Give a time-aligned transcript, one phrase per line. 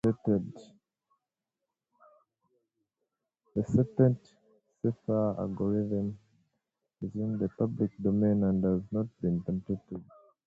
[0.03, 0.13] The
[3.63, 4.19] Serpent
[4.81, 6.17] cipher algorithm
[7.03, 10.03] is in the public domain and has not been patented.